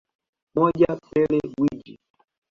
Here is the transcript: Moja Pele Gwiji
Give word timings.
Moja 0.55 0.97
Pele 1.13 1.37
Gwiji 1.55 1.95